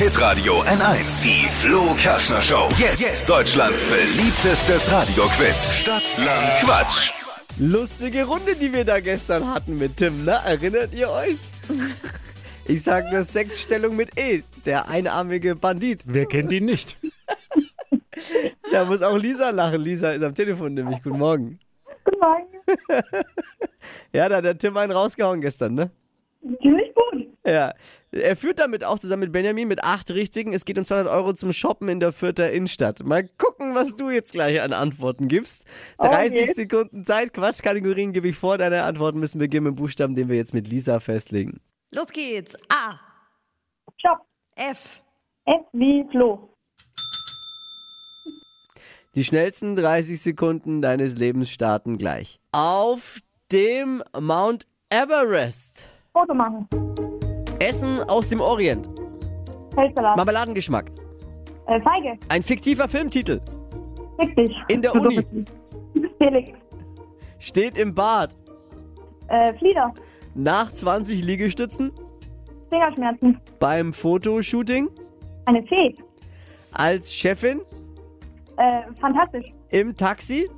[0.00, 1.22] Hitradio N1.
[1.24, 2.70] Die Flo Kaschner Show.
[2.78, 5.72] Jetzt, Deutschlands beliebtestes Radioquiz.
[5.74, 7.12] Stadt, Land, Quatsch.
[7.58, 10.40] Lustige Runde, die wir da gestern hatten mit Tim, ne?
[10.46, 11.36] Erinnert ihr euch?
[12.66, 16.02] Ich sag nur Sexstellung mit E, der einarmige Bandit.
[16.06, 16.96] Wer kennt ihn nicht?
[18.72, 19.82] Da muss auch Lisa lachen.
[19.82, 21.02] Lisa ist am Telefon nämlich.
[21.02, 21.58] Guten Morgen.
[22.04, 22.46] Guten Morgen.
[24.14, 25.90] Ja, da hat der Tim einen rausgehauen gestern, ne?
[26.42, 26.89] Gut.
[27.50, 27.74] Ja.
[28.12, 30.52] Er führt damit auch zusammen mit Benjamin mit acht Richtigen.
[30.52, 33.04] Es geht um 200 Euro zum Shoppen in der Fürther Innenstadt.
[33.04, 35.64] Mal gucken, was du jetzt gleich an Antworten gibst.
[35.98, 36.52] 30 Okay.
[36.52, 37.32] Sekunden Zeit.
[37.32, 38.58] Quatschkategorien gebe ich vor.
[38.58, 41.60] Deine Antworten müssen beginnen mit dem Buchstaben, den wir jetzt mit Lisa festlegen.
[41.92, 42.56] Los geht's.
[42.68, 42.98] A.
[44.00, 44.18] Shop.
[44.56, 45.02] F.
[45.46, 46.54] F wie Flo.
[49.14, 52.38] Die schnellsten 30 Sekunden deines Lebens starten gleich.
[52.52, 53.18] Auf
[53.50, 55.84] dem Mount Everest.
[56.12, 56.68] Foto machen.
[57.60, 58.88] Essen aus dem Orient.
[59.74, 60.16] Feldsalat.
[60.16, 60.90] Marmeladengeschmack.
[61.66, 62.18] Äh, Feige.
[62.28, 63.40] Ein fiktiver Filmtitel.
[64.36, 64.56] Dich.
[64.68, 65.24] In der Uni.
[66.18, 66.58] Felix.
[67.38, 68.34] Steht im Bad.
[69.28, 69.92] Äh, Flieder.
[70.34, 71.92] Nach 20 Liegestützen.
[72.70, 73.40] Fingerschmerzen.
[73.58, 74.88] Beim Fotoshooting.
[75.44, 75.94] Eine Fee.
[76.72, 77.60] Als Chefin.
[78.56, 79.46] Äh, fantastisch.
[79.70, 80.48] Im Taxi.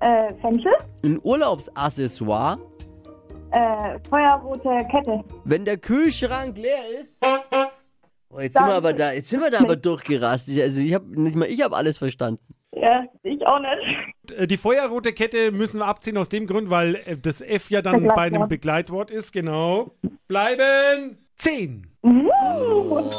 [0.00, 0.72] Äh, Fenchel.
[1.04, 2.58] Ein Urlaubsaccessoire.
[3.50, 5.24] Äh, feuerrote Kette.
[5.44, 7.18] Wenn der Kühlschrank leer ist.
[8.30, 10.60] Oh, jetzt sind wir aber da, jetzt sind wir da aber durchgerastet.
[10.60, 12.42] Also ich habe nicht mal ich habe alles verstanden.
[12.74, 14.38] Ja, ich auch nicht.
[14.38, 17.80] Äh, Die feuerrote Kette müssen wir abziehen aus dem Grund, weil äh, das F ja
[17.80, 18.16] dann Begleitwort.
[18.16, 19.92] bei einem Begleitwort ist, genau.
[20.28, 21.86] Bleiben 10.
[22.02, 23.14] Nice.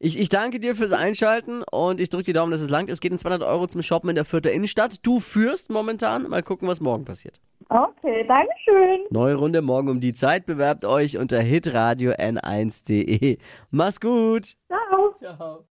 [0.00, 2.90] Ich, ich danke dir fürs Einschalten und ich drücke die Daumen, dass es langt.
[2.90, 4.98] Es geht in 200 Euro zum Shoppen in der Fürther Innenstadt.
[5.02, 6.28] Du führst momentan.
[6.28, 7.40] Mal gucken, was morgen passiert.
[7.74, 9.04] Okay, Dankeschön.
[9.10, 10.46] Neue Runde morgen um die Zeit.
[10.46, 13.38] Bewerbt euch unter hitradio n1.de.
[13.72, 14.56] Mach's gut.
[14.68, 15.14] Ciao.
[15.18, 15.62] Ciao.